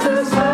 [0.00, 0.49] sisters.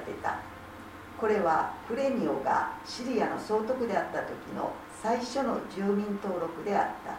[0.00, 0.38] ウフストから出た。
[1.18, 7.18] これはフレニオがシリアの総督であった時の最初の住民登録であった。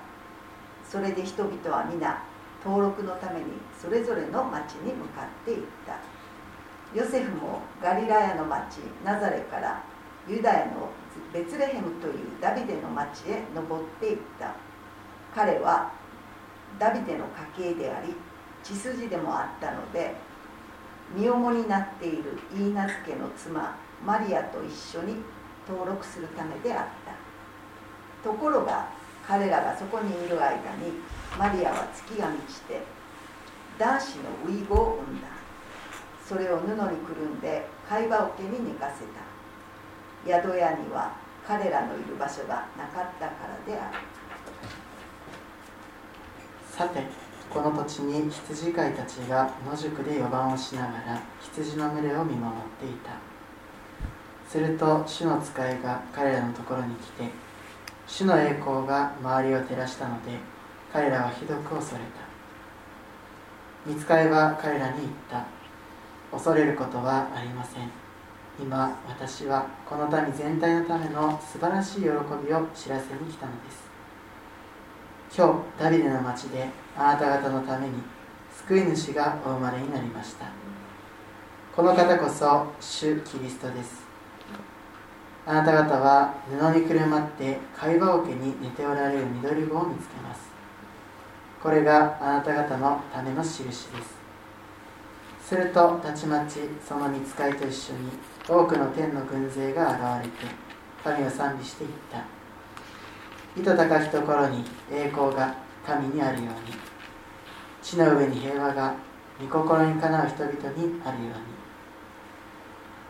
[0.89, 2.23] それで人々は皆
[2.65, 3.45] 登録のために
[3.79, 6.00] それぞれの町に向かっていった。
[6.97, 9.83] ヨセフもガリラヤの町ナザレから
[10.27, 10.89] ユダヤの
[11.33, 14.55] ベツレヘムというダビデの町へ登っていった。
[15.33, 15.93] 彼は
[16.79, 18.13] ダビデの家系であり
[18.63, 20.15] 血筋でもあったので
[21.15, 23.75] 身重になっているイーナ家の妻
[24.06, 25.18] マリアと一緒に
[25.68, 28.30] 登録するためであった。
[28.30, 28.88] ところが
[29.27, 30.94] 彼らがそこにいる間に
[31.38, 32.82] マリアは月が満ちて
[33.77, 35.27] 男子のウイゴを産んだ。
[36.27, 40.39] それを布にくるんで貝羽桶に寝かせた。
[40.39, 41.15] 宿屋には
[41.46, 43.98] 彼らのいる場所がなかったからである。
[46.72, 47.00] さて
[47.53, 53.12] この土地に羊飼いたちが野宿で4番をしながら羊の群れを見守っていた。
[54.48, 57.29] すると主の使いが彼らのところに来て
[58.08, 60.31] 主の栄光が周りを照らしたので
[60.93, 62.31] 彼らはひどく恐れた。
[63.86, 65.46] 見つかいは彼らに言った。
[66.31, 67.89] 恐れることはありません。
[68.60, 72.12] 今私はこの民全体のための素晴らしい喜び
[72.53, 73.89] を知らせに来たのです。
[75.36, 76.67] 今日ダビデの町で
[76.98, 77.93] あなた方のために
[78.67, 80.45] 救い主がお生まれになりました。
[81.75, 84.01] この方こそ主キリストです。
[85.45, 90.50] あなた方は布にくるまって貝羽桶に寝ておられる緑子を見つけます。
[91.63, 94.21] これがあなた方のための印です。
[95.43, 98.12] するとたちまちその見つかいと一緒に
[98.48, 100.53] 多くの天の軍勢が現れて
[101.03, 102.24] 神を賛美していった。
[103.60, 106.75] 糸高きところに栄光が神にあるように。
[107.81, 108.93] 地の上に平和が
[109.39, 110.59] 御心にかなう人々に
[111.03, 111.31] あるよ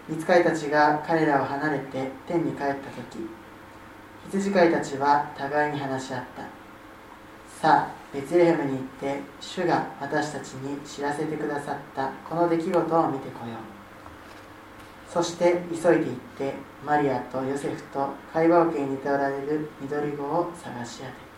[0.08, 0.16] うに。
[0.16, 3.30] 見つかいたちが彼らを離れて天に帰った時
[4.30, 6.44] 羊飼いたちは互いに話し合った。
[7.62, 13.58] さあベツレヘムに行って主が私たちに知らせてくださったこの出来事を見てこよう。
[15.12, 16.54] そして急いで行って
[16.86, 21.31] マリアとヨセフと会話桶に似ておられる緑子を探し当てた。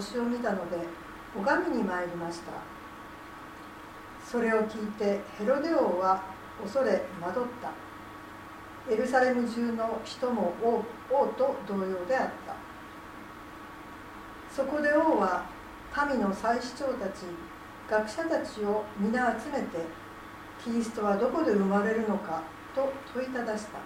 [0.00, 0.78] 星を見たので
[1.36, 2.52] 拝みに参りました。
[4.26, 6.22] それを聞いてヘロデ王は
[6.62, 7.70] 恐れ惑った。
[8.92, 10.82] エルサレム中の人も王
[11.14, 12.56] 王と同様であった。
[14.50, 15.44] そこで王は
[16.10, 17.24] 民の祭司長たち
[17.88, 19.84] 学者たちを皆集めて
[20.64, 22.42] キリストはどこで生まれるのか
[22.74, 23.78] と問いただした。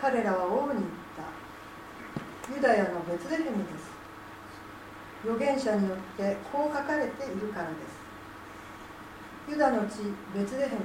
[0.00, 0.84] 彼らは王に言っ
[1.16, 2.54] た。
[2.54, 3.97] ユダヤのベツレヘムです。
[5.24, 7.98] 預言者によってこう書かれているからです。
[9.50, 10.82] ユダの地ベツレヘム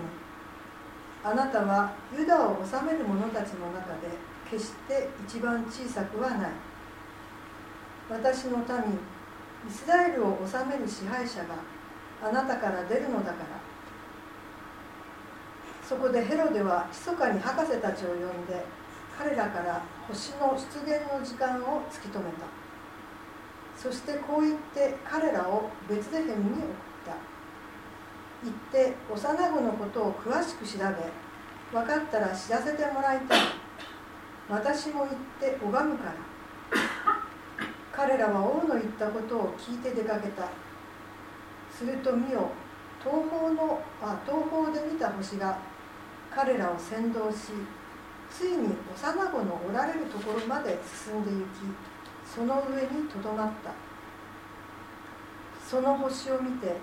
[1.24, 4.10] あなたはユダを治める者たちの中で
[4.50, 6.52] 決して一番小さくはない。
[8.10, 11.56] 私の民イスラエルを治める支配者が
[12.22, 13.74] あなたから出るのだから。
[15.88, 18.66] そこでヘロデは密かに博士たちを呼んで
[19.18, 22.63] 彼らから星の出現の時間を突き止めた。
[23.84, 26.70] そしてこう言って彼らをベツレヘムに送っ
[27.06, 27.12] た。
[28.42, 33.42] 行って幼子のことを詳しく調べ分かったら知らせてもらいたい。
[34.50, 36.14] 私も行って拝むから。
[37.92, 40.48] 彼らは王の言ったことを聞いて出かけた。
[41.70, 42.52] すると見よ
[43.04, 45.60] 東方のあ東方で見た星が
[46.34, 47.52] 彼らを先導し
[48.32, 51.93] ついに幼子のおられるところまで進んで行き
[52.34, 53.72] その上にとどまった。
[55.70, 56.78] その星を見て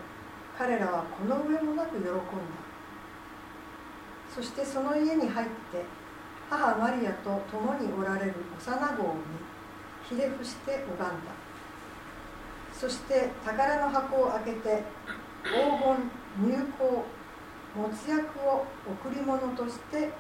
[0.57, 2.15] 彼らはこの上もなく喜んだ。
[4.33, 5.85] そしてその家に入って
[6.49, 9.21] 母マリアと共におられる幼子を見
[10.09, 11.09] ひれ伏して拝んだ。
[12.73, 14.85] そして宝の箱を開けて
[15.43, 15.51] 黄
[16.39, 16.85] 金入香
[17.77, 18.67] 没薬を
[19.05, 20.11] 贈り物として捧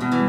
[0.00, 0.21] げた。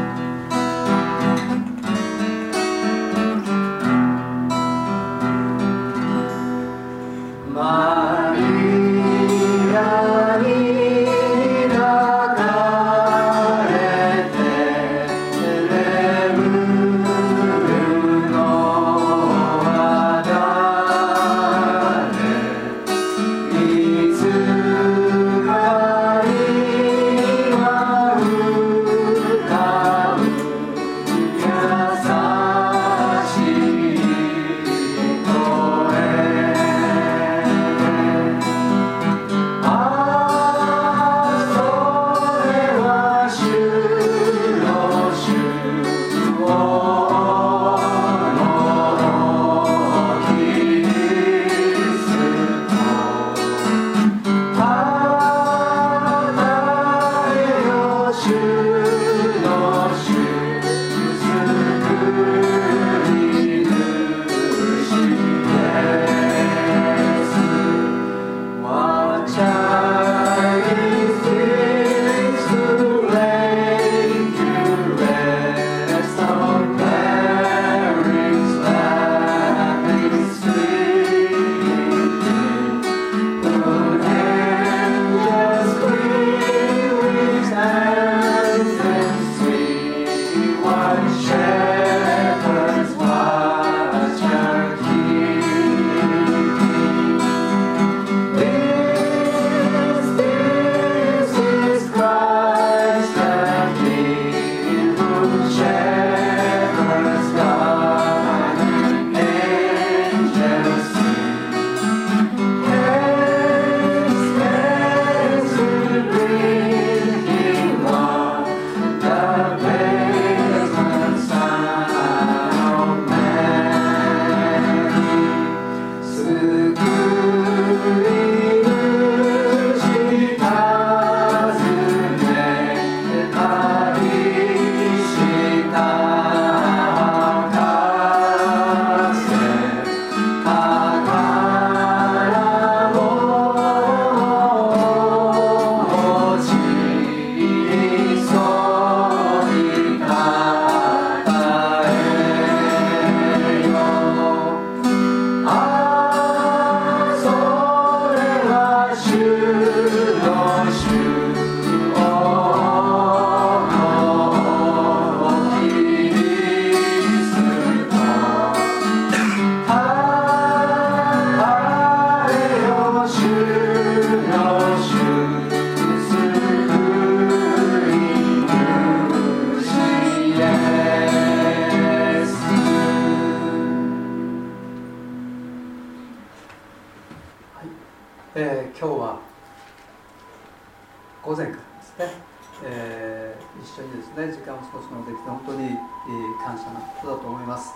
[191.24, 192.20] 午前からですね、
[192.64, 197.72] えー一緒にですね時間を過ごすことができて本当に、えー感謝なことだと思います、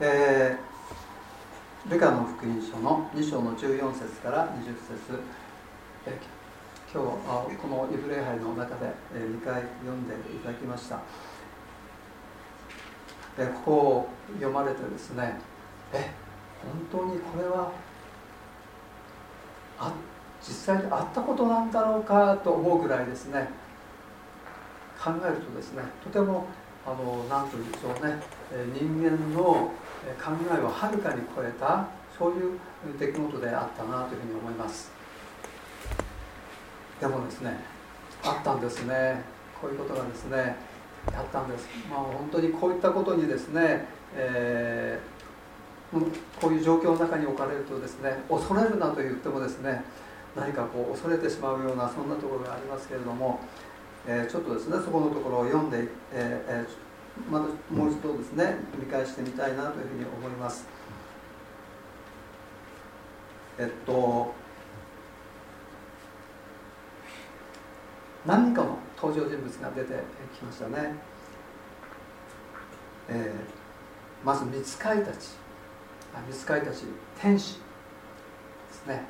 [0.00, 5.22] えールカの福音書の2章の14節から20節、
[6.06, 6.38] えー
[6.92, 11.00] 今日このイブ礼拝の中で、え2回読んでいただきました、
[13.38, 15.40] えーここを読まれてですね
[15.94, 16.10] え
[16.92, 17.72] 本当にこれは
[19.78, 19.92] あ
[20.40, 23.48] 実際にあったことなんだろうかと思うぐらいですね。
[25.02, 26.46] 考えるとですねとても
[26.86, 28.20] あの何というんでしょうね。
[28.74, 29.72] 人間の考
[30.56, 31.86] えをはるかに超えた
[32.18, 32.58] そういう
[32.98, 34.90] 出来事であったなというふうに思います。
[37.00, 37.60] でもですね
[38.24, 39.22] あったんですね。
[39.60, 40.56] こういうことがですね
[41.06, 41.68] あったんです。
[41.90, 45.18] まあ本当にこういったことにですね、えー
[46.38, 49.82] こういう状況の中に置かれるとですね恐れるなと言ってもですね
[50.38, 53.40] 何かこう恐れてしまうようなそんなところがありますけれども、
[54.06, 56.88] えーちょっとですねそこのところを読んで、えーえー
[57.28, 60.64] またもう一度ですね見返してみたいなというふうに思います。
[63.58, 64.32] えっと
[68.24, 69.94] 何人かの登場人物が出て
[70.38, 70.94] きましたね、
[73.08, 73.58] えー
[74.24, 75.30] まず見つかいたち。
[76.14, 76.84] あ見つかいたち
[77.20, 77.58] 天使
[78.68, 79.04] ですね、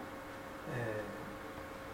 [0.74, 1.07] えー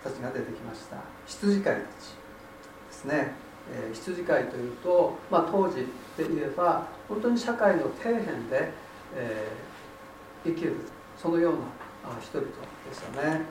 [0.05, 0.99] たちが出てきました。
[1.27, 3.33] 羊飼いたちですね、
[3.73, 5.77] えー羊飼いというと、まあ、当時
[6.17, 8.71] で言えば本当に社会の底辺で、
[9.17, 10.75] えー生きる
[11.17, 11.61] そのような
[12.21, 13.47] 人々でしたね。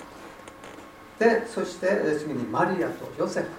[1.17, 1.87] でそして
[2.19, 3.51] 次にマリアとヨセフで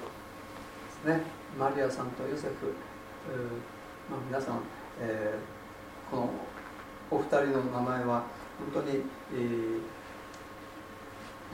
[1.14, 1.22] すね。
[1.58, 2.72] マリアさんとヨセフ、
[4.08, 4.60] まあ、皆さん、
[5.00, 6.30] えーこの
[7.10, 8.22] お二人の名前は
[8.72, 9.02] 本当に、
[9.34, 9.80] えー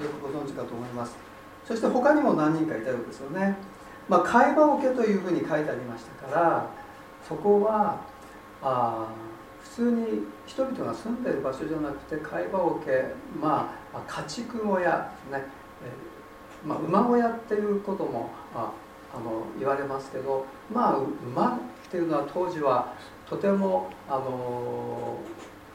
[0.03, 1.30] よくご存知かと思います。
[1.67, 3.57] そして他にも何人かいたようですよね、
[4.09, 6.71] まあ、会話桶というふうに書いてありましたから
[7.27, 8.01] そこは
[8.63, 9.09] あ
[9.63, 10.07] 普通に
[10.47, 12.91] 人々が住んでいる場所じゃなくて会話桶
[13.41, 15.45] まあまあ家畜小屋ですね、
[15.85, 18.73] えーまあ、馬小屋っていうこともあ
[19.15, 21.59] あの言われますけどまあ馬っ
[21.91, 22.95] ていうのは当時は
[23.29, 25.19] とてもあの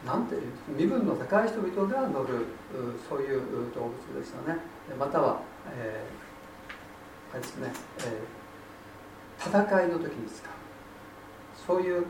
[0.06, 2.46] なんていう身分の高い人々が乗るう
[3.10, 3.42] そういう
[3.74, 4.60] 動物でしたね。
[5.00, 5.42] または、
[5.74, 8.46] えーあれですね、えー
[9.38, 10.52] 戦いの時に使う
[11.68, 12.06] そういう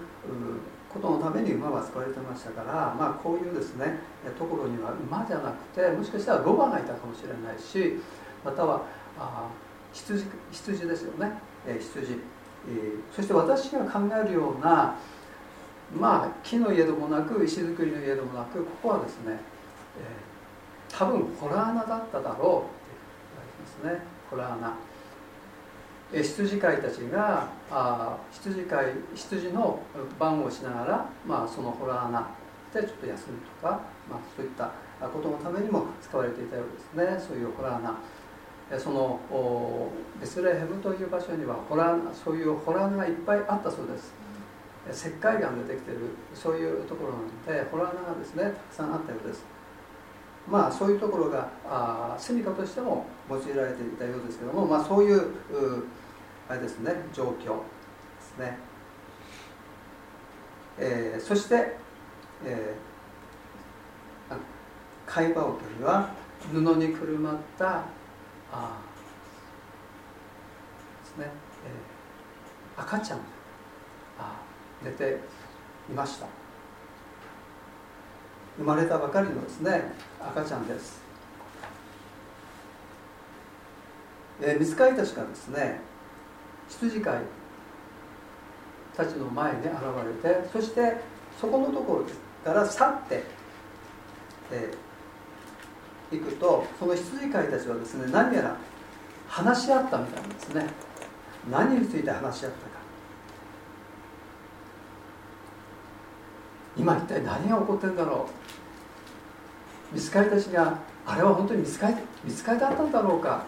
[0.93, 3.99] ことのために馬は使われてましたから、まあ、こういうですね
[4.37, 7.99] ところには馬じゃなくてもしかしたらロバがいたかもしれないし
[8.43, 8.83] または
[9.17, 9.49] あ
[9.91, 11.31] 羊羊ですよね、
[11.65, 14.95] えー羊、えーそして私が考えるような
[15.99, 19.37] まあ木の家でもなく石造りの家でもなくここはですね、えー
[20.97, 22.84] 多分ホラー穴だっただろう。
[23.79, 24.77] って言われてますねホラー穴
[26.13, 28.85] え羊飼いたちがあ羊飼い
[29.15, 29.79] 羊の
[30.19, 32.29] 番をしながら、まあ、そのホラー穴
[32.73, 34.71] でちょっと休むとか、まあ、そういった
[35.07, 37.25] ことのためにも使われていたようですね。
[37.27, 44.13] そういうホラー穴そのおベスレヘムという場所にはホラーそういうホラー穴がいっぱいあったそうです。
[44.91, 46.01] 石灰岩でできている
[46.33, 49.54] そういうところなのでホラー穴がですねたくさんあったようです。
[50.49, 55.31] まあそういうところがあ住処としても用いられていたようですけども、まあ、そういう
[56.47, 58.57] あれですね状況ですね、
[60.77, 61.77] えーそして、
[62.45, 64.37] えーあ
[65.07, 66.09] 会話桶には
[66.51, 67.83] 布にくるまった
[68.51, 68.79] あ
[71.03, 71.31] ですね、
[71.65, 73.23] えー赤ちゃんが
[74.19, 74.41] あ
[74.83, 75.17] 寝て
[75.89, 76.44] いました。
[78.57, 81.01] 生まれたばかりのですね赤ちゃんです、
[84.41, 85.81] えー、水飼いたちがですね
[86.69, 87.19] 羊飼い
[88.95, 89.67] たちの前に現
[90.23, 90.97] れてそして
[91.39, 92.05] そこのところ
[92.43, 93.23] から去って、
[94.51, 94.85] えー
[96.11, 98.57] 行くとその羊飼いたちはですね何やら
[99.27, 100.67] 話し合ったみたいなんですね。
[101.49, 102.74] 何について話し合ったか。
[106.77, 108.27] 今一体何が起こってんだろ
[109.91, 109.95] う？
[109.95, 113.45] 見つかりたちがあれは本当に見つかり見つかりだったんだろうか？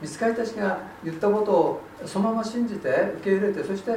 [0.00, 3.96] 見つかりたちが言ったことをそのまま信じて受け入れてそして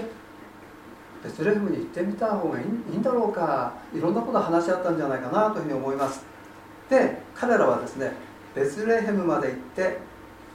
[1.23, 3.73] ベツレヘムに行ってみた方がいいいいんだろうか？
[3.95, 6.23] いろんなことを話し合ったんじゃないかなというふうに思います。
[6.89, 8.11] で彼らはですね
[8.53, 9.97] ベツレヘムまで行って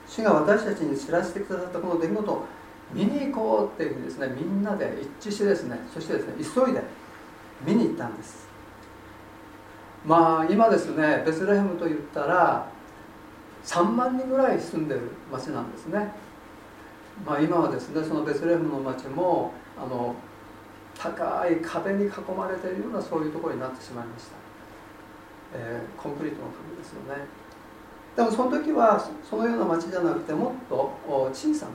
[0.06, 2.44] 主が私たちに知らせてくださったこの出来事を
[2.92, 6.82] 見に行こうっていうふうにですねみんなで一致してですねそしてですね急いで
[7.64, 8.48] 見に行ったんです。
[10.04, 12.66] まあ今ですねベツレヘムと言ったら
[13.64, 16.12] 3万人ぐらい住んでる町なんですね。
[17.26, 20.14] まあ今はですねそのベツレヘムの町もあの
[20.98, 24.36] 高い壁に囲まれているようなそういうところになってしまいました、
[25.54, 27.24] えーコンクリートの壁ですよね。
[28.16, 30.92] でもその時はそのような町じゃなくてもっと
[31.32, 31.72] 小さな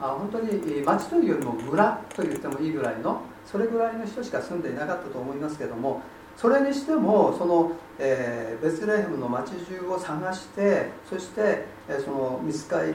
[0.00, 6.02] あ本当に町というよりも村と言ってもいいぐらいのそれぐらいの人しか住んでいなかったと思いますけども
[6.36, 12.94] それにしてもその、えーベツレヘムの町中を探してそして、えーその見つかい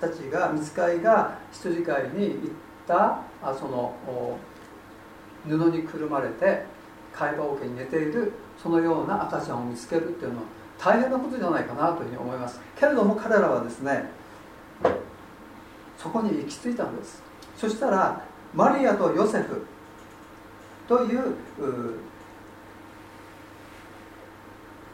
[0.00, 2.36] たちが見つかいが羊飼いに行っ
[2.86, 3.94] たあその
[5.46, 6.64] 布にくるまれて
[7.12, 10.42] 貝羽桶に寝ているそのような赤ちゃんを見つけるっていうのは
[10.78, 12.60] 大変なことじゃないかなというふうに思います。
[12.78, 14.10] けれども彼らはですね
[15.98, 17.22] そこに行き着いたんです。
[17.56, 19.62] そしたらマリアとヨセフ
[20.90, 21.34] というう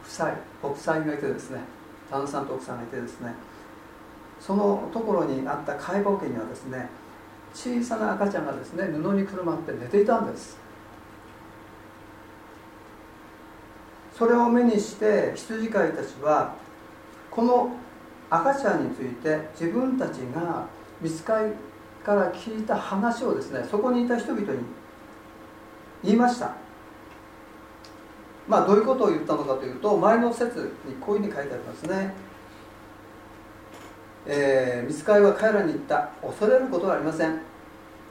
[0.05, 1.61] 夫妻奥さんがいてですね
[2.11, 3.33] 旦那さんと奥さんがいてですね
[4.39, 6.87] そのところにあった解剖家にはですね
[7.55, 10.59] 小さな赤ちゃんがですね布にくるまって寝ていたんです。
[14.15, 16.53] それを目にして羊飼いたちは
[17.31, 17.71] この
[18.29, 20.67] 赤ちゃんについて自分たちが
[21.01, 21.51] 見つかい
[22.05, 24.59] から聞いた話をですねそこにいた人々に
[26.07, 26.55] 言いました。
[28.47, 32.13] まあどういうことを言ったのかというと前の説にこういうふうに書いてありますね。
[34.25, 36.09] えー、見つかいは彼らに言った。
[36.21, 37.41] 恐れることはありません。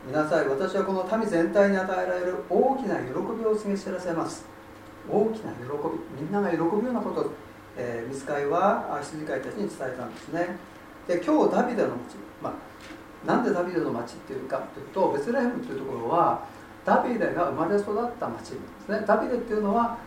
[0.06, 0.46] 見なさい。
[0.46, 4.44] 私はこの民全体に与えられる大きな喜びを告げ知らせます。
[5.10, 6.22] 大きな喜び。
[6.22, 7.22] みんなが喜ぶようなこと。
[7.22, 7.30] を、
[7.78, 10.58] えー、見つかいは羊飼いたちに伝えたんですね。
[11.08, 16.44] で今日ダビデの町、まあ、なんでダビデの町っていうかというとベツレヘムというところは
[16.86, 19.04] ダビデが生まれ育った町ですね。
[19.04, 19.98] ダビデっていうのは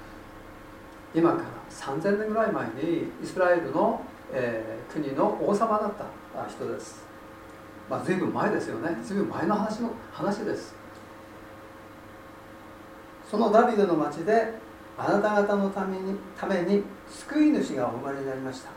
[1.13, 5.93] 今から3000年ぐらい前にイスラエルの、えー国の王様だっ
[6.33, 7.05] た人です。
[7.87, 8.97] まあ随分前ですよね。
[9.03, 10.73] 随分前の話の話です。
[13.29, 14.53] そのダビデの町で
[14.97, 18.71] あなた方のためにために救い主がお生まれになりました。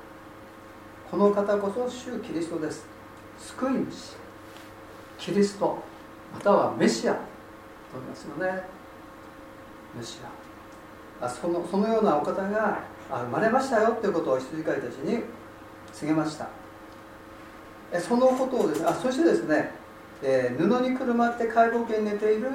[1.10, 2.86] この方こそ主キリストです。
[3.38, 4.16] 救い主。
[5.18, 5.78] キリスト。
[6.34, 7.31] またはメシア。
[7.92, 8.64] と言いますよね。
[9.96, 10.20] メシ
[11.20, 15.22] アあそのそのようなお方が生まれましたよということを羊飼いたちに
[15.92, 16.48] 告げました。
[17.92, 19.70] えそのことをですねあそしてですね、
[20.22, 22.48] えー布にくるまって解剖圏に寝ている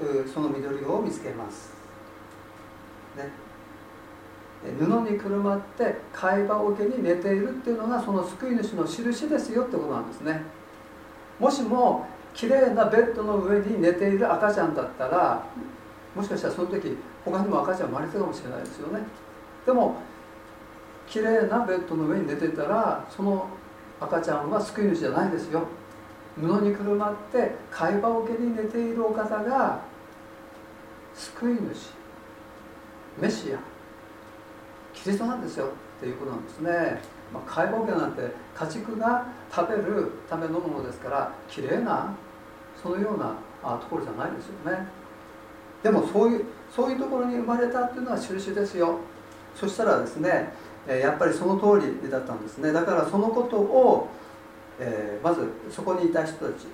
[0.00, 1.74] うその緑を見つけます、
[3.16, 3.28] ね、
[4.78, 10.42] 布にくるまって貝羽桶に寝ているっていうのがその救い主の印ですよってことなんですね。
[11.38, 12.06] もしも
[12.38, 15.44] 綺麗なベッドの上に寝ている赤ちゃんだったら
[16.14, 19.00] もしかしたらその時他にも赤ちゃん生まれてたかもしれないですよね。
[19.66, 19.96] でも
[21.08, 23.48] 綺麗なベッドの上に寝てたらその
[24.00, 25.66] 赤ちゃんは救い主じゃないですよ。
[26.40, 29.80] 布にくるまって貝羽桶に寝ているお方が
[31.16, 31.90] 救い主
[33.20, 33.58] メシア
[34.94, 35.66] キリストなんですよ。
[35.66, 37.02] っていうことなんですね、
[37.34, 38.22] まあ、貝羽桶なんて
[38.54, 42.14] 家畜が食べるためのものですから綺麗な
[42.80, 43.34] そのような
[43.78, 44.86] ところじゃないですよね。
[45.82, 48.98] でもそういうそういうところに生まれたっていうのは印ですよ。
[49.54, 50.52] そしたらですね
[50.86, 52.72] えやっぱりその通りだったんですね。
[52.72, 54.08] だからそのことを、
[54.78, 56.66] えーまずそこにいた人たち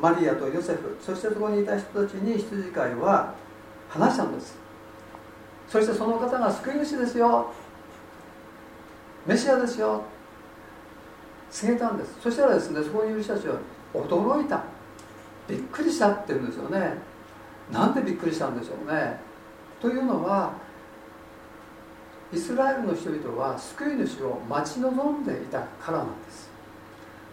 [0.00, 3.34] マリアとヨセフそしてそこにいた人たちに羊飼いは
[3.88, 4.58] 話したんです。
[5.68, 7.50] そしてその方が救い主ですよ。
[9.26, 10.02] メシアですよ。
[11.50, 12.16] 告げたんです。
[12.20, 13.56] そしたらですねそこにいる人たちは
[13.94, 14.75] 驚いた。
[15.48, 16.94] びっくりしたって言うんですよね。
[17.72, 19.18] なんでびっくりしたんでしょうね。
[19.80, 20.52] というのは
[22.32, 26.50] イスラエルの人々は救い主を待ち望んでいたからなんです。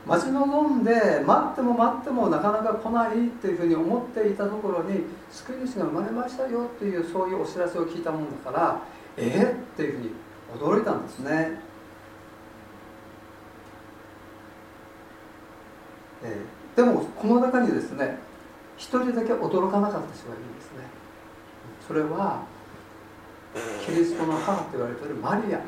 [0.06, 8.82] 待ち望んで待っても待ってもなかなか来ないっていうふうに思っていたところに救い主が生まれましたよっていうそういうお知らせを聞いたもんだから
[9.15, 10.12] えー、っていうふうに
[10.60, 11.60] 驚いたんですね、
[16.23, 18.18] えーでもこの中にですね
[18.78, 20.80] 一人だけ驚かなかった人がいるんですね。
[21.88, 22.44] それは
[23.86, 25.60] キリストの母と言われているマリア。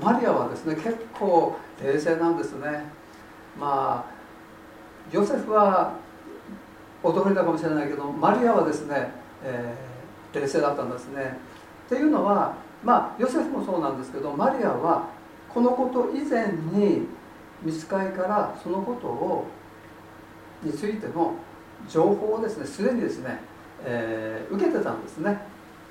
[0.00, 2.84] マリアはですね結構冷静なんですね。
[3.58, 4.12] まあ
[5.12, 5.94] ヨセフは
[7.02, 9.10] 驚いたかもしれないけどマリアはですね、
[9.42, 9.92] えー
[10.32, 11.36] 冷静だったんですね。
[11.86, 15.08] っていうのはまあヨセフもそうなんですけどマリアは
[15.48, 17.06] このこと以前に
[17.62, 19.46] 見つかいからそのことを
[20.62, 21.34] についての
[21.88, 23.40] 情報をですねすでにですね、
[23.84, 25.38] えー受けてたんですね。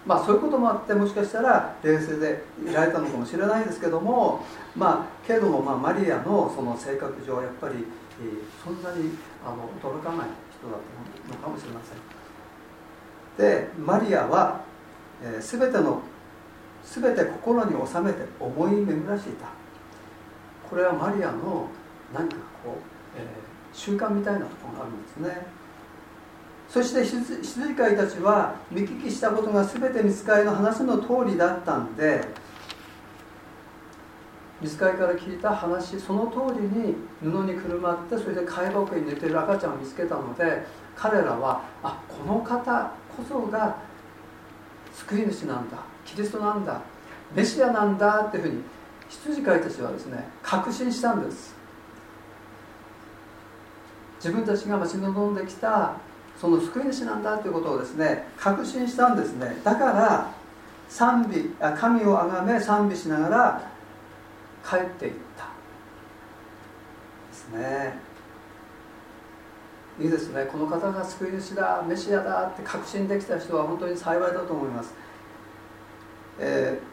[0.05, 4.43] まあそういうこともあってもしかしたら冷静でいられたのかもしれないですけども
[4.75, 9.11] まあけども、まあ、マリアのその性格上やっぱり、えーそんなに
[9.45, 10.79] あの驚かない人だっ
[11.29, 11.97] たのかもしれません。
[13.37, 14.61] でマリアは、
[15.23, 16.01] えー、全ての
[16.83, 19.47] 全て心に収めて思い巡らしていた。
[20.69, 21.67] これはマリアの
[22.13, 22.90] 何かこう、
[23.73, 25.61] 習慣みたいなところがあるんですね。
[26.71, 32.23] そして羊飼いたちは見聞きしたことが全て見つかりの話の通りだったんで
[34.61, 43.75] 見つかりから聞いた話その通りに布にくるまってそれで貝箱に寝てる赤ちゃんを見つけたので彼らはあこの方こそが
[44.93, 46.81] 救い主なんだキリストなんだ
[47.35, 48.61] メシアなんだっていうふうに
[49.09, 51.60] 羊飼いたちはですね確信したんです。
[54.23, 55.95] 自分たちが待ち望んできた
[56.39, 59.57] その救い主なんだということをですね確信したんですね。
[59.63, 60.31] だから
[60.87, 63.71] 賛美神をあがめ賛美しながら
[64.67, 65.45] 帰っていった。
[67.29, 67.93] ですね。
[69.99, 70.45] いいですね。
[70.51, 74.93] この方が救い主だメシアだって確信できた人は本当に幸いだと思います。
[76.39, 76.91] えー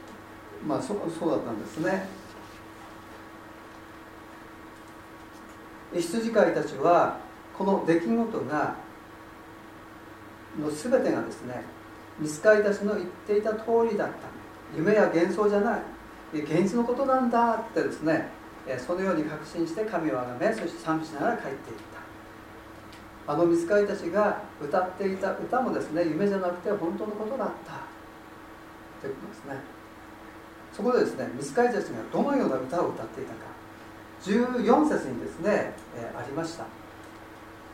[0.67, 0.99] まあそう
[1.31, 2.07] だったんですね。
[5.95, 7.19] 羊飼いたちは
[7.57, 8.77] この出来事が
[10.61, 11.63] の全てがですね
[12.19, 14.15] ミスカイたちの言っていた通りだった。
[14.77, 15.81] 夢や幻想じゃない。
[16.35, 18.29] 現実のことなんだってですね
[18.87, 21.77] そのように確信して神をあがめそして賛美しながら帰っていっ
[23.27, 23.33] た。
[23.33, 27.73] あのミスカイたちが歌っていた歌もですね夢じゃなくて本当のことだった。
[29.01, 29.61] ということですね。
[30.73, 33.58] そこでですねミスカイたちがどのような歌を歌っていたか。
[34.23, 36.65] 14節にですね、えーありました。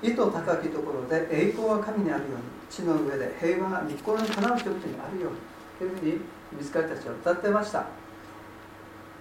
[0.03, 5.39] 意図高きところで栄光は神にあるように地の上で平和が日光にかなう人々にあるように
[5.79, 6.21] というふうに
[6.53, 7.87] 見つかりたちは歌ってました。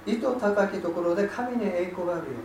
[0.05, 2.37] 意図高きところで神に栄光があるように。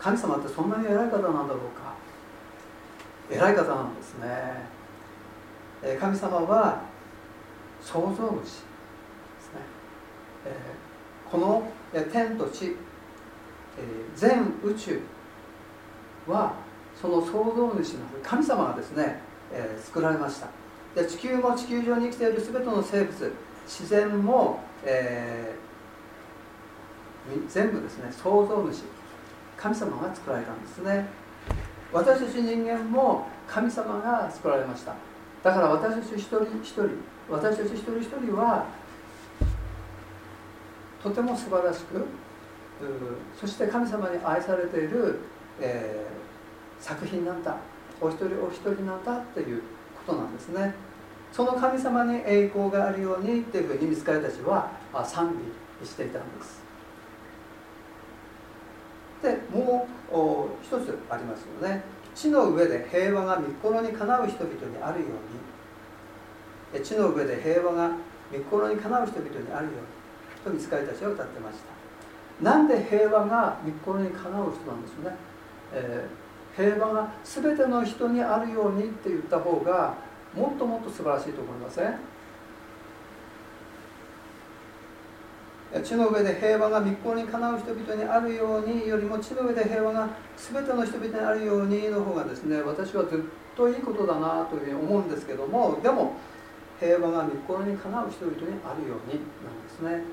[0.00, 1.94] 神様ってそんなに偉い方なんだろうか。
[3.30, 4.26] 偉い方なんですね。
[5.84, 6.82] え神様は
[7.80, 8.72] 創造主ですね、
[10.46, 10.81] えー
[11.32, 11.62] この
[12.12, 12.74] 天と地、えー
[14.14, 15.00] 全宇宙
[16.28, 16.52] は
[17.00, 20.48] その創造主の神様がですね、えー作られました。
[20.94, 23.32] で地球も地球上に生きている全ての生物
[23.66, 25.62] 自然も、えー
[27.48, 28.82] 全部ですね創造主
[29.56, 31.06] 神様が作られたんですね。
[31.92, 34.94] 私たち人間も神様が作られました。
[35.42, 36.90] だから私たち一人一人
[37.30, 38.66] 私たち一人一人は
[41.02, 42.04] とても素晴らしく
[43.38, 45.18] そして神様に愛されている、
[45.60, 46.22] えー
[46.82, 47.56] 作品なんだ
[48.00, 49.62] お一人お一人なんだっていう
[50.04, 50.74] ことなんですね。
[51.32, 54.68] その神様に栄光があるようにっていうふうに見つかりたちは
[55.04, 55.32] 賛
[55.80, 56.60] 美していたんです。
[59.22, 61.84] でもう一つありますよね。
[62.14, 65.06] 地の上で平和が御心にかなう人々にあるよ
[66.74, 66.84] うに。
[66.84, 67.90] 地の上で平和が
[68.32, 69.91] 御心にかなう人々にあるように。
[70.44, 72.44] と見つかりたちは歌ってました。
[72.44, 75.16] なんで平和が御心にかなう人なんですよね、
[75.72, 76.22] えー
[76.54, 79.94] 平和が全ての人にあるようにって言った方が
[80.36, 81.98] もっともっと素晴らしいと思いません？
[85.82, 93.20] 地の上で平和が密航にかなう人々にあるようによりも地の上で平和が全ての人々にあるようにの方がですね私はずっ
[93.56, 96.16] といいことだなというふうに思うんですけどもでも
[96.78, 100.04] 平和が密航にかなう人々にあるようになんですね。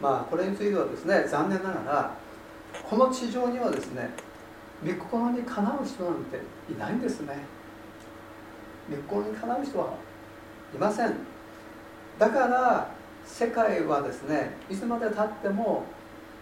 [0.00, 2.10] まあこれについてはですね残念ながら
[2.88, 4.10] この地上にはですね
[4.84, 6.40] 御心にかなう人なんて
[6.70, 7.38] いないんですね。
[8.90, 9.94] 御心にかなう人は
[10.74, 11.14] いません。
[12.18, 12.90] だから
[13.24, 15.84] 世界はですねいつまでたっても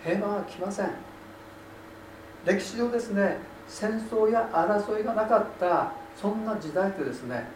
[0.03, 0.91] 平和が来ません。
[2.45, 3.39] 歴史上ですね
[3.69, 7.47] 戦争や争いがなかったそんな時代ってですね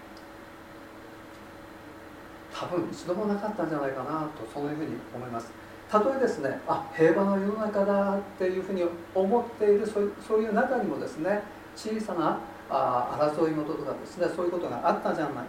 [2.55, 5.57] 多分一度もなかったんじゃないかなとそういうふうに思います。
[5.91, 8.84] たとえですねあ平和の世の中だっていうふうに
[9.14, 11.43] 思っているそういうそういう中にもですね
[11.74, 12.39] 小さな
[12.70, 15.45] あ争い事とかですねそういうことがあったんじゃない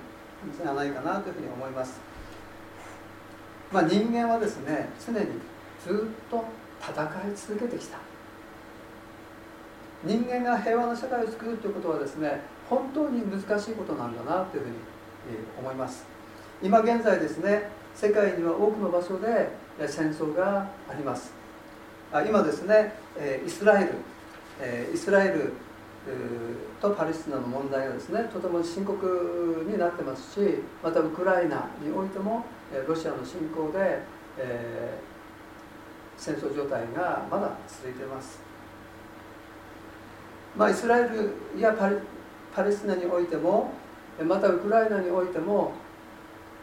[0.58, 2.00] じゃないかなというふうに思います、
[3.72, 5.26] まあ、人間はですね常に
[5.84, 6.46] ずっと
[6.82, 7.98] 戦い続けてきた。
[10.02, 14.76] 人間が平和な社会を作るということはですね本当に難しいことなんだなというふうに
[15.60, 16.06] 思います。
[16.62, 17.70] 今現在ですね
[18.00, 19.50] 世界には多くの場所で
[19.86, 21.34] 戦争があります。
[22.26, 22.94] 今ですね
[23.46, 25.52] イスラエルイスラエル
[26.82, 30.40] とパレスチナの問題がですねとても深刻になってますし
[30.82, 32.46] またウクライナにおいても
[32.88, 34.00] ロシアの侵攻で、
[34.38, 35.00] え
[36.18, 38.40] 戦争状態がまだ続いています、
[40.56, 43.72] まあ、イスラエルやパレスチナにおいても
[44.26, 45.74] またウクライナにおいても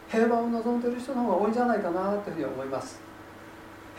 [0.09, 2.99] 平和を望んでいる人の方が多いんじゃないかなというふうに思います。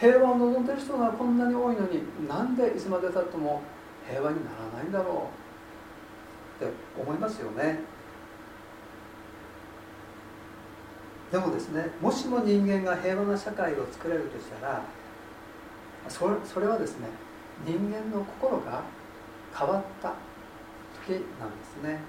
[0.00, 3.62] 平和を望んでいる人がこんなに多いのになんでいつまでたっても
[4.08, 5.28] 平和にならないんだろ
[6.60, 7.80] うって思いますよね。
[11.30, 14.82] でもですねもしも人間が平和な社会を作れるとしたら
[16.08, 17.08] それそれはですね
[17.66, 18.82] 人間の心が
[19.54, 20.14] 変わった
[21.06, 22.00] 時なんですね。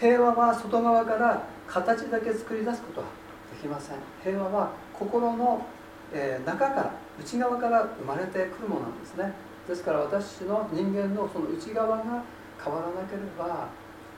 [0.00, 3.06] 平和は外側から形だけ作り出すことは
[3.52, 3.96] できません。
[4.24, 5.66] 平和は心の、
[6.12, 9.32] え中から内側から生まれてくるものなんですね。
[9.68, 12.22] ですから私の人間のその内側が
[12.62, 13.68] 変わらなければ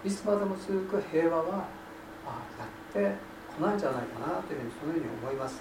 [0.05, 1.64] いつまでも続く平和は
[2.24, 3.16] あやって
[3.59, 5.61] こないんじゃないかなというふうにそのように思います。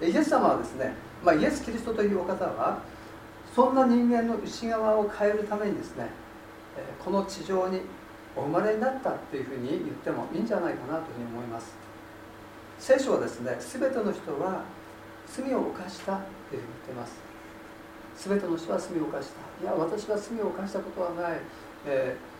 [0.00, 0.92] イエス様はですね、
[1.24, 2.78] まあ、イエス・キリストというお方は
[3.54, 6.08] そんな人間の内側を変えるためにですね
[7.02, 7.80] この地上に
[8.36, 11.74] お生まれになったというふうに言ってもいいんじゃないかなというふうに思います。
[12.78, 14.62] 聖書はですね全ての人は
[15.26, 16.20] 罪を犯した
[16.50, 17.18] というふうに言ってます。
[18.28, 19.64] 全ての人は罪を犯した。
[19.64, 21.40] いや私は罪を犯したことはない、
[21.86, 22.36] えー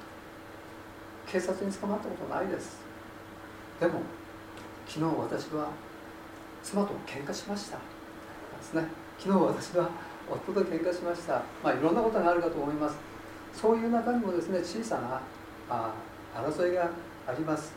[1.27, 2.79] 警察に捕まったことないです。
[3.81, 4.01] でも
[4.87, 5.71] 昨日私は
[6.63, 7.79] 妻と喧嘩しました。
[7.79, 7.83] で
[8.63, 8.85] すね。
[9.19, 9.91] 昨日私は
[10.31, 11.43] 夫と喧嘩しました。
[11.65, 12.97] まあいろんなことがあるかと思います。
[13.53, 15.21] そういう中にもですね小さな
[15.69, 15.93] あ
[16.35, 16.91] 争いが
[17.27, 17.73] あります。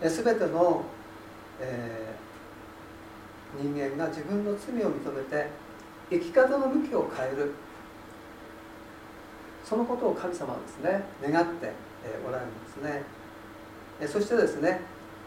[0.00, 0.82] え全ての、
[1.60, 2.22] えー
[3.54, 5.46] 人間が自分の罪を認めて
[6.08, 7.52] 生き方の向きを変える。
[9.62, 11.70] そのことを神様はですね願って
[12.02, 13.02] えーおられるんですね。
[14.00, 14.80] えそしてですね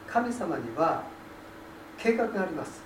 [0.08, 1.04] 神様には
[2.00, 2.82] 計画があります。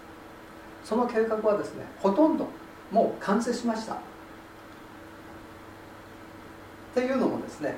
[0.84, 2.46] その計画はですねほとんど
[2.92, 3.94] もう完成しました。
[3.94, 3.98] っ
[6.94, 7.76] ていうのもですね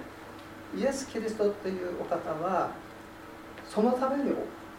[0.75, 2.71] イエス・キリストっていうお方は
[3.67, 4.31] そのために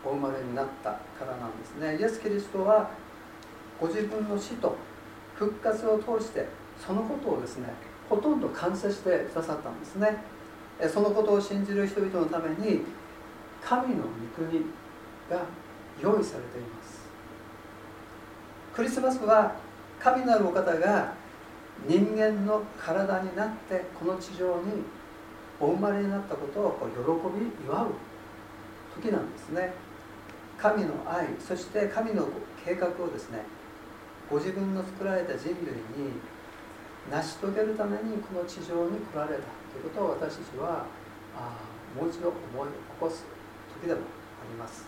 [0.05, 1.99] お生まれになったからなんですね。
[1.99, 2.91] イエス・キリストは
[3.81, 4.77] ご自分の死と
[5.37, 6.47] 復活を通して
[6.85, 7.69] そのことをですね
[8.09, 10.17] ほとんど完成してくださったんですね。
[10.89, 12.83] そのことを信じる人々のために
[13.63, 14.09] 神の御
[14.45, 14.65] 国
[15.31, 15.45] が
[16.03, 17.03] 用意されています。
[18.75, 19.55] クリスマスは
[20.03, 21.15] 神なるお方が
[21.87, 24.83] 人間の体になってこの地上に
[25.61, 27.87] お生まれになったことをこう喜び祝う
[29.01, 29.73] 時なんですね。
[30.59, 32.29] 神の愛そして神の
[32.65, 33.43] 計画をですね
[34.31, 36.13] ご自分の作られた人類に
[37.11, 40.87] 成し遂げるためにこの地上に来られたということを私たちは
[41.37, 41.59] あ
[41.99, 43.25] もう一度思い起こす
[43.81, 44.05] 時でもあ
[44.49, 44.87] ります。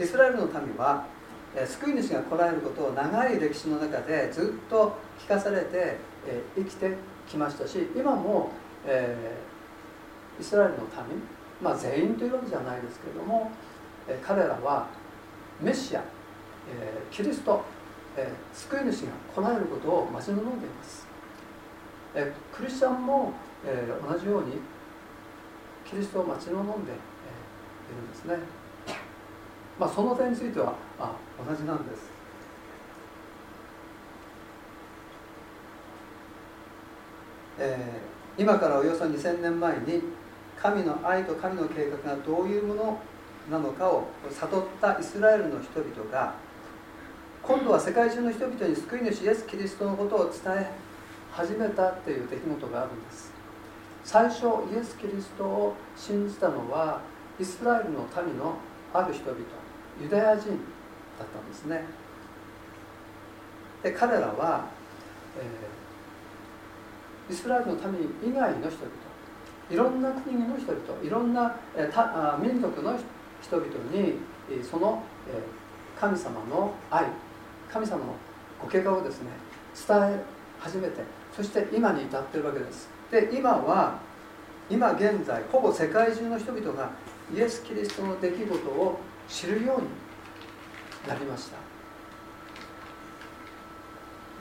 [0.00, 1.06] イスラエルの民は
[1.66, 5.98] 救い主が来られることを長い歴史の中でずっと聞かされて、
[6.56, 6.96] 生きて
[7.28, 8.50] きましたし今も、
[8.86, 9.36] え
[10.40, 11.22] イスラエルの民、
[11.60, 13.50] まあ、全員というわけじゃないですけれども、
[14.26, 14.88] 彼らは
[15.60, 17.62] メシア、えキリスト、
[18.16, 21.06] え救い主が来られることを待ち望んでいます、
[22.14, 23.32] えクリスチャンも、
[23.66, 24.52] え同じように
[25.84, 28.36] キリストを待ち望んで、いるんですね。
[29.78, 32.10] まあその点についてはあ同じなんです。
[37.58, 38.00] え
[38.38, 40.02] 今からおよそ2000年前に
[40.60, 42.98] 神の愛と神の計画がどういうもの
[43.50, 46.34] なのかを悟ったイスラエルの人々が
[47.42, 50.70] 今度は世界中の人々に救い主イエス・キリストのことを伝え
[51.32, 53.32] 始めたっていう出来事があるんです。
[54.04, 57.00] 最初イエス・キリストを信じたのは
[57.40, 58.54] イスラエルの民の
[58.94, 59.40] ある人々
[60.00, 60.58] ユダヤ人
[61.18, 61.84] だったんですね。
[63.82, 64.66] で彼らは、
[65.38, 68.90] えーイスラエルの民以外の人々
[69.70, 72.98] いろんな国の人々いろんな、えーた民族の
[73.40, 74.14] 人々に
[74.62, 75.62] その、えー
[76.00, 77.06] 神様の愛
[77.72, 78.14] 神様の
[78.60, 79.28] ご計画をですね
[79.86, 80.24] 伝え
[80.58, 81.02] 始めて
[81.34, 82.88] そして今に至っているわけです。
[83.10, 83.98] で今は
[84.68, 86.90] 今現在ほぼ世界中の人々が
[87.34, 88.98] イエス・キリストの出来事を
[89.28, 89.86] 知るように
[91.08, 91.56] なりました。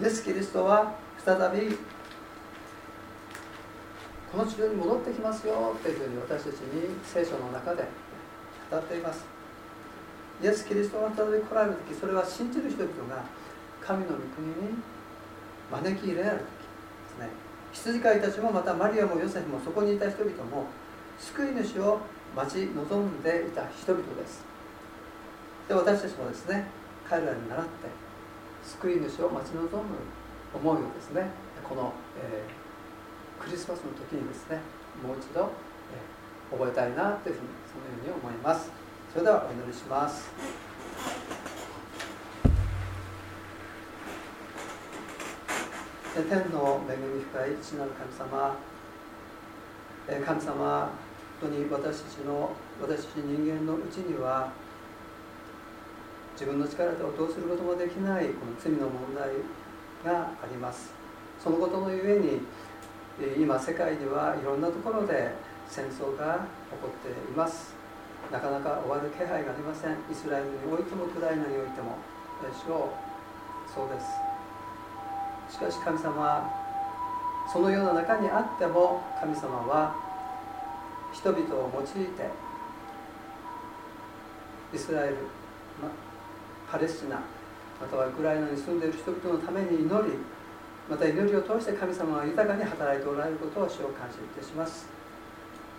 [0.01, 0.93] イエス・キリストは
[1.24, 1.78] 再び
[4.32, 7.88] この地上に戻ってきますよというふうに私たちに聖書の中で
[8.70, 9.26] 語っています。
[10.41, 13.24] イエス・キリストが再び来られる時それは信じる人々が
[13.82, 14.53] 神の御国に
[15.72, 16.62] 招き入れられる時。
[17.12, 17.30] ですね。
[17.74, 20.66] 羊飼いたちもまたマリアもヨセフもそこにいた人々も
[21.20, 21.99] 救い主を
[22.36, 24.50] 待ち望んでいた人々です。
[25.72, 26.67] で私たちもですね
[27.07, 27.72] 彼らに倣って
[28.61, 29.95] 救い主を待ち望む
[30.53, 31.32] 思いをですね
[31.63, 32.61] この、えー
[33.41, 34.59] クリスマスの時にですね
[35.01, 35.49] もう一度、
[35.89, 38.69] えー覚えたいなというふうにそのように思います。
[39.13, 40.30] それではお祈りします。
[46.13, 48.57] 天の恵み深い父なる神様
[50.09, 50.91] えー神様
[51.39, 52.51] 本当に私たちの
[52.82, 54.51] 私たち人間のうちには
[56.41, 59.29] 自分の力ではどうすることもできないこの罪の問題
[60.01, 60.89] があります。
[61.37, 62.41] そのことのゆえに
[63.21, 65.37] え今世界にはいろんなところで
[65.69, 66.41] 戦争が
[66.73, 67.75] 起こっています。
[68.31, 69.93] なかなか終わる気配がありません。
[70.09, 71.93] イスラエルにおいてもウクライナにおいても。
[72.41, 72.89] えー主よ
[73.69, 75.53] そうです。
[75.53, 76.49] しかし神様は
[77.53, 79.93] そのような中にあっても神様は
[81.13, 82.29] 人々を用いて
[84.73, 85.17] イスラエル、
[85.79, 86.11] ま
[86.72, 87.19] パレスチナ
[87.82, 90.13] またはウクライナに住んでいる人々のために祈り
[90.89, 94.88] また祈りを通して神様が豊かに働いておられることを主を感謝いたします。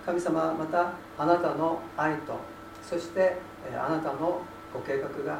[0.05, 2.40] 神様またあなたの愛と
[2.82, 3.36] そして
[3.70, 5.38] えあなたのご計画が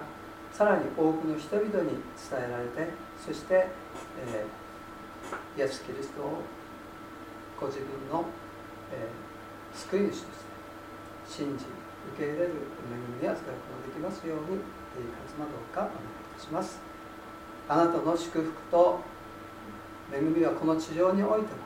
[0.53, 3.66] さらに多くの人々に伝えられてそして、
[4.26, 4.62] えー
[5.57, 6.42] イエス・キリストを
[7.59, 8.24] ご自分の、
[8.92, 10.26] えー救い主として
[11.26, 11.64] 信じ
[12.14, 12.53] 受け入れる恵
[13.16, 14.81] みに預かることができますように。
[14.97, 16.80] えー神様どうかお願いいたします。
[17.68, 19.01] あなたの祝福と
[20.12, 21.62] 恵みはこの地上においても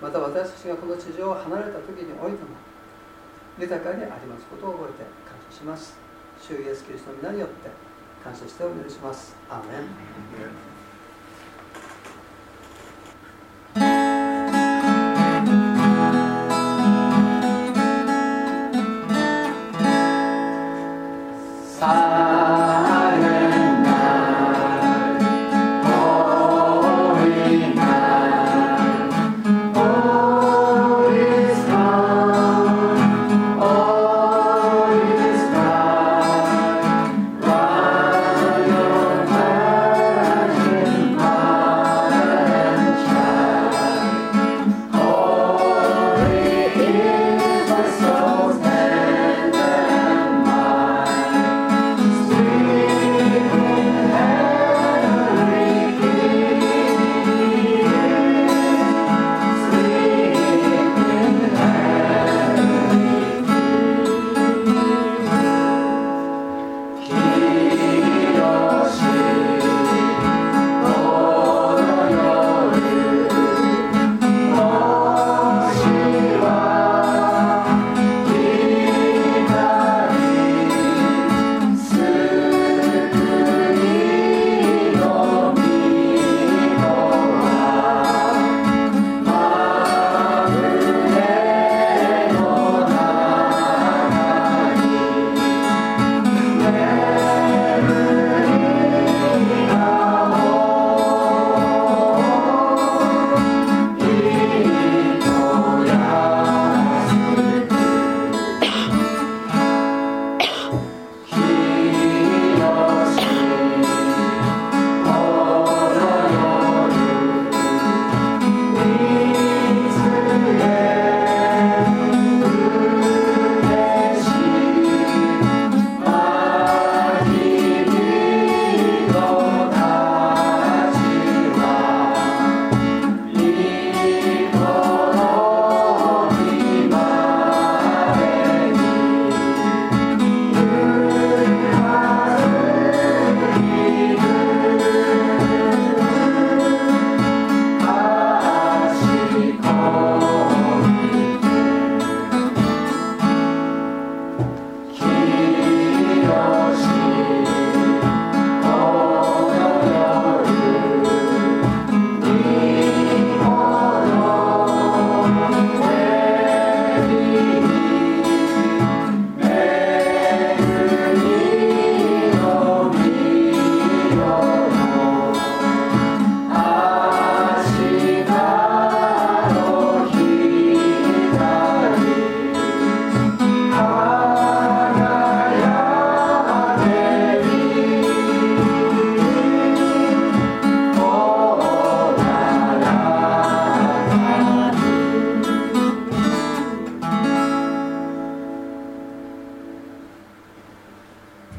[0.00, 2.50] また私たちがこの地上を離れた時においても
[3.58, 5.96] 豊かにありますことを覚えて感謝します。
[6.40, 7.70] 主イエスキリストの皆によって
[8.22, 9.34] 感謝してお祈りします。
[9.48, 9.86] アーメン。
[21.78, 22.15] さ